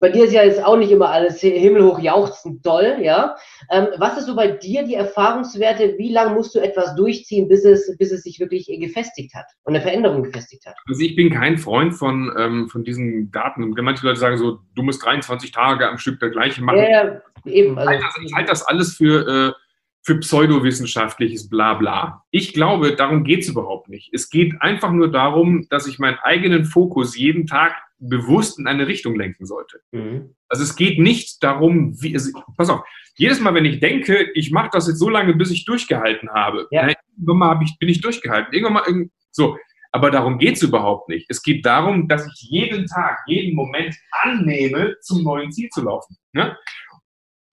[0.00, 3.36] bei dir ist ja jetzt auch nicht immer alles himmelhoch jauchzend toll, ja.
[3.70, 5.94] Ähm, was ist so bei dir die Erfahrungswerte?
[5.96, 9.74] Wie lange musst du etwas durchziehen, bis es, bis es sich wirklich gefestigt hat und
[9.74, 10.74] eine Veränderung gefestigt hat?
[10.86, 13.70] Also ich bin kein Freund von, ähm, von diesen Daten.
[13.70, 16.78] Manche Leute sagen so, du musst 23 Tage am Stück der gleiche machen.
[16.78, 17.78] Ja, ja eben.
[17.78, 19.63] Also, ich halte das, halt das alles für, äh,
[20.04, 22.24] für pseudowissenschaftliches Blabla.
[22.30, 24.12] Ich glaube, darum geht es überhaupt nicht.
[24.12, 28.86] Es geht einfach nur darum, dass ich meinen eigenen Fokus jeden Tag bewusst in eine
[28.86, 29.80] Richtung lenken sollte.
[29.92, 30.34] Mhm.
[30.48, 32.82] Also es geht nicht darum, wie, also, pass auf,
[33.16, 36.68] jedes Mal, wenn ich denke, ich mache das jetzt so lange, bis ich durchgehalten habe,
[36.70, 36.84] ja.
[36.84, 39.56] na, irgendwann mal hab ich, bin ich durchgehalten, irgendwann mal irgend, so.
[39.90, 41.26] Aber darum geht es überhaupt nicht.
[41.28, 46.16] Es geht darum, dass ich jeden Tag, jeden Moment annehme, zum neuen Ziel zu laufen.
[46.32, 46.56] Ne?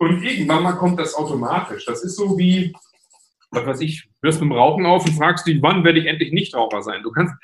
[0.02, 1.86] Und irgendwann mal kommt das automatisch.
[1.86, 2.74] Das ist so wie,
[3.52, 6.32] was weiß ich, hörst mit dem Rauchen auf und fragst dich, wann werde ich endlich
[6.32, 7.04] Nichtraucher sein?
[7.04, 7.36] Du kannst,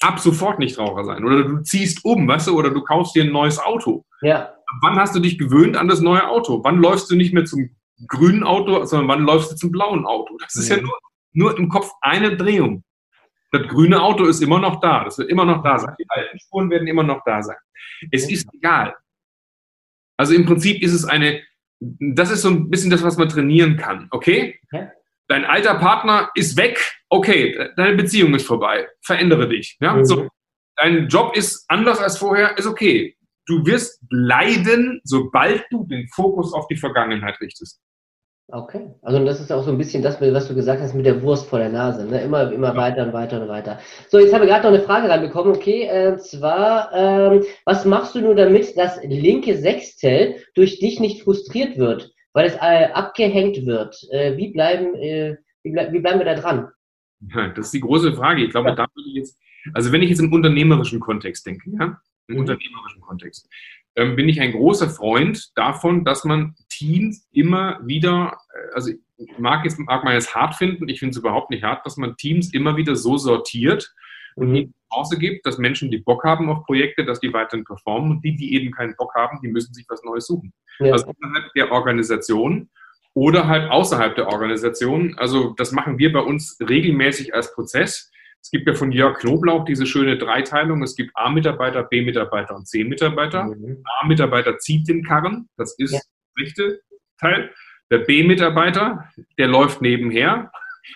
[0.00, 1.24] ab sofort Nichtraucher sein.
[1.24, 4.04] Oder du ziehst um, weißt du, oder du kaufst dir ein neues Auto.
[4.22, 4.52] Ja.
[4.80, 6.64] Wann hast du dich gewöhnt an das neue Auto?
[6.64, 7.70] Wann läufst du nicht mehr zum
[8.08, 10.36] grünen Auto, sondern wann läufst du zum blauen Auto?
[10.38, 10.76] Das ist mhm.
[10.76, 10.98] ja nur,
[11.32, 12.82] nur im Kopf eine Drehung.
[13.52, 15.04] Das grüne Auto ist immer noch da.
[15.04, 15.94] Das wird immer noch da sein.
[15.96, 17.58] Die alten Spuren werden immer noch da sein.
[18.10, 18.96] Es ist egal.
[20.16, 21.40] Also im Prinzip ist es eine,
[21.80, 24.08] das ist so ein bisschen das, was man trainieren kann.
[24.10, 24.58] Okay?
[24.72, 24.88] okay
[25.30, 29.78] dein alter Partner ist weg, okay, deine Beziehung ist vorbei, verändere dich.
[29.80, 29.94] Ja?
[29.94, 30.04] Mhm.
[30.04, 30.28] So,
[30.76, 33.16] dein Job ist anders als vorher, ist okay.
[33.46, 37.80] Du wirst leiden, sobald du den Fokus auf die Vergangenheit richtest.
[38.52, 41.22] Okay, also das ist auch so ein bisschen das, was du gesagt hast mit der
[41.22, 42.06] Wurst vor der Nase.
[42.06, 42.22] Ne?
[42.22, 42.76] Immer, immer ja.
[42.76, 43.78] weiter und weiter und weiter.
[44.08, 45.54] So, jetzt haben wir gerade noch eine Frage reinbekommen.
[45.54, 51.22] Okay, äh, zwar, ähm, was machst du nur damit das linke Sechstel durch dich nicht
[51.22, 52.12] frustriert wird?
[52.32, 53.96] weil es äh, abgehängt wird.
[54.10, 56.68] Äh, wie, bleiben, äh, wie, ble wie, bleiben wir da dran?
[57.34, 58.44] Ja, das ist die große Frage.
[58.44, 58.74] Ich glaube, ja.
[58.74, 59.38] da würde ich jetzt,
[59.74, 62.40] also wenn ich jetzt im unternehmerischen Kontext denke, ja, im mhm.
[62.40, 63.48] unternehmerischen Kontext,
[63.96, 69.38] ähm, bin ich ein großer Freund davon, dass man Teams immer wieder, äh, also ich
[69.38, 72.16] mag jetzt mag man es hart finden, ich finde es überhaupt nicht hart, dass man
[72.16, 73.92] Teams immer wieder so sortiert
[74.36, 74.74] und mhm.
[74.92, 78.36] Chance gibt, dass Menschen, die Bock haben auf Projekte, dass die weiterhin performen und die,
[78.36, 80.52] die eben keinen Bock haben, die müssen sich was Neues suchen.
[80.78, 80.92] Ja.
[80.92, 82.68] Also innerhalb der Organisation
[83.14, 85.14] oder halt außerhalb der Organisation.
[85.18, 88.10] Also das machen wir bei uns regelmäßig als Prozess.
[88.42, 90.82] Es gibt ja von Jörg Knoblauch diese schöne Dreiteilung.
[90.82, 93.44] Es gibt A-Mitarbeiter, B-Mitarbeiter und C-Mitarbeiter.
[93.44, 93.82] Mhm.
[94.00, 95.98] A-Mitarbeiter zieht den Karren, das ist ja.
[95.98, 96.80] der rechte
[97.18, 97.52] Teil.
[97.90, 100.50] Der B-Mitarbeiter, der läuft nebenher.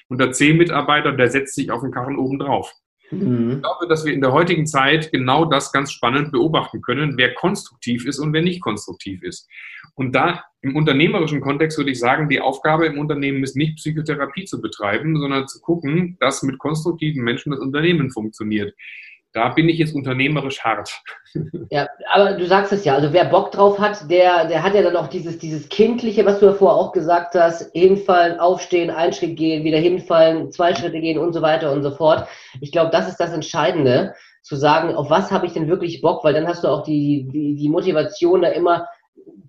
[0.09, 2.73] Und der C-Mitarbeiter, der setzt sich auf den Karren oben drauf.
[3.11, 3.53] Mhm.
[3.57, 7.35] Ich glaube, dass wir in der heutigen Zeit genau das ganz spannend beobachten können, wer
[7.35, 9.49] konstruktiv ist und wer nicht konstruktiv ist.
[9.95, 14.45] Und da im unternehmerischen Kontext würde ich sagen, die Aufgabe im Unternehmen ist nicht Psychotherapie
[14.45, 18.75] zu betreiben, sondern zu gucken, dass mit konstruktiven Menschen das Unternehmen funktioniert
[19.35, 20.91] da bin ich jetzt unternehmerisch hart.
[21.71, 24.83] Ja, aber du sagst es ja, also wer Bock drauf hat, der, der hat ja
[24.83, 29.13] dann auch dieses, dieses Kindliche, was du ja vorher auch gesagt hast, hinfallen, aufstehen, einen
[29.13, 32.29] Schritt gehen, wieder hinfallen, zwei Schritte gehen und so weiter und so fort.
[32.61, 36.23] Ich glaube, das ist das Entscheidende, zu sagen, auf was habe ich denn wirklich Bock,
[36.23, 38.87] weil dann hast du auch die, die, die Motivation, da immer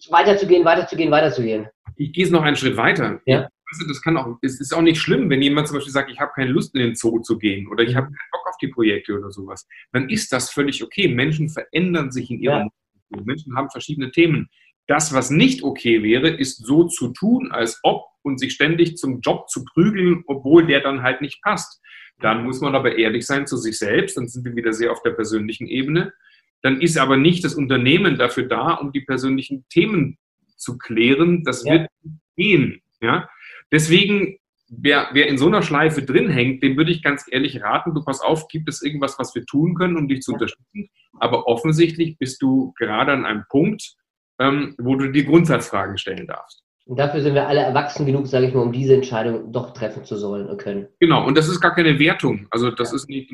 [0.09, 1.67] weiterzugehen, weiterzugehen, weiterzugehen.
[1.97, 3.19] Ich gehe es noch einen Schritt weiter.
[3.27, 3.49] Ja
[3.88, 6.31] das kann auch, es ist auch nicht schlimm, wenn jemand zum Beispiel sagt, ich habe
[6.35, 9.17] keine Lust in den Zoo zu gehen oder ich habe keinen Bock auf die Projekte
[9.17, 9.67] oder sowas.
[9.91, 11.07] Dann ist das völlig okay.
[11.07, 12.67] Menschen verändern sich in ihrer
[13.09, 13.21] ja.
[13.23, 14.49] Menschen haben verschiedene Themen.
[14.88, 19.19] Das, was nicht okay wäre, ist so zu tun, als ob und sich ständig zum
[19.21, 21.81] Job zu prügeln, obwohl der dann halt nicht passt.
[22.19, 25.01] Dann muss man aber ehrlich sein zu sich selbst, dann sind wir wieder sehr auf
[25.03, 26.13] der persönlichen Ebene.
[26.61, 30.17] Dann ist aber nicht das Unternehmen dafür da, um die persönlichen Themen
[30.55, 31.43] zu klären.
[31.43, 31.73] Das ja.
[31.73, 31.89] wird
[32.35, 32.81] gehen.
[33.01, 33.29] Ja?
[33.71, 34.38] Deswegen,
[34.69, 38.04] wer, wer in so einer Schleife drin hängt, dem würde ich ganz ehrlich raten, du
[38.04, 40.89] pass auf, gibt es irgendwas, was wir tun können, um dich zu unterstützen?
[41.19, 43.95] Aber offensichtlich bist du gerade an einem Punkt,
[44.39, 46.65] ähm, wo du die Grundsatzfragen stellen darfst.
[46.88, 50.06] Und dafür sind wir alle erwachsen genug, sage ich mal, um diese Entscheidung doch treffen
[50.06, 50.88] zu sollen und können.
[50.99, 52.47] Genau, und das ist gar keine Wertung.
[52.51, 52.97] Also das ja.
[52.97, 53.32] ist nicht,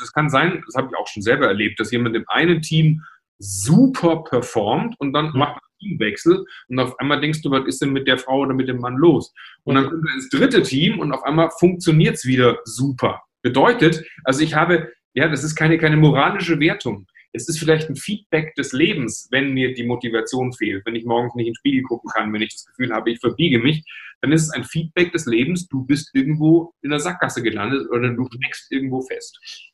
[0.00, 3.02] das kann sein, das habe ich auch schon selber erlebt, dass jemand im einen Team
[3.42, 5.38] super performt und dann mhm.
[5.38, 8.68] macht Teamwechsel und auf einmal denkst du, was ist denn mit der Frau oder mit
[8.68, 9.34] dem Mann los?
[9.64, 13.22] Und dann kommt er ins dritte Team und auf einmal funktioniert es wieder super.
[13.42, 17.06] Bedeutet, also ich habe, ja, das ist keine, keine moralische Wertung.
[17.32, 21.34] es ist vielleicht ein Feedback des Lebens, wenn mir die Motivation fehlt, wenn ich morgens
[21.34, 23.84] nicht in den Spiegel gucken kann, wenn ich das Gefühl habe, ich verbiege mich,
[24.20, 28.10] dann ist es ein Feedback des Lebens, du bist irgendwo in der Sackgasse gelandet oder
[28.10, 29.71] du steckst irgendwo fest.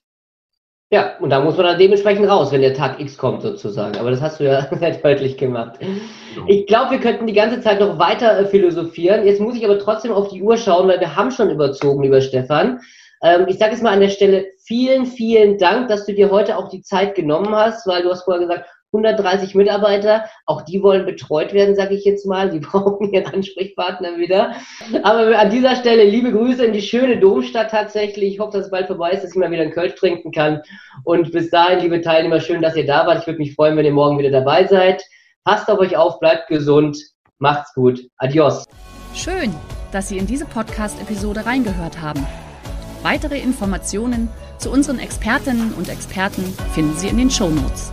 [0.91, 3.99] Ja, und da muss man dann dementsprechend raus, wenn der Tag X kommt sozusagen.
[3.99, 5.78] Aber das hast du ja sehr deutlich gemacht.
[6.47, 9.26] Ich glaube, wir könnten die ganze Zeit noch weiter äh, philosophieren.
[9.26, 12.22] Jetzt muss ich aber trotzdem auf die Uhr schauen, weil wir haben schon überzogen, lieber
[12.22, 12.80] Stefan.
[13.22, 16.57] Ähm, ich sage jetzt mal an der Stelle vielen, vielen Dank, dass du dir heute
[16.57, 21.05] auch die Zeit genommen hast, weil du hast vorher gesagt, 130 Mitarbeiter, auch die wollen
[21.05, 22.51] betreut werden, sage ich jetzt mal.
[22.51, 24.53] Die brauchen ihren Ansprechpartner wieder.
[25.03, 28.34] Aber an dieser Stelle liebe Grüße in die schöne Domstadt tatsächlich.
[28.34, 30.62] Ich hoffe, dass es bald vorbei ist, dass ich mal wieder einen Kölsch trinken kann.
[31.05, 33.20] Und bis dahin, liebe Teilnehmer, schön, dass ihr da wart.
[33.20, 35.05] Ich würde mich freuen, wenn ihr morgen wieder dabei seid.
[35.45, 36.99] Passt auf euch auf, bleibt gesund,
[37.39, 38.01] macht's gut.
[38.18, 38.64] Adios.
[39.14, 39.55] Schön,
[39.93, 42.26] dass Sie in diese Podcast-Episode reingehört haben.
[43.03, 44.28] Weitere Informationen
[44.59, 47.93] zu unseren Expertinnen und Experten finden Sie in den Show Notes.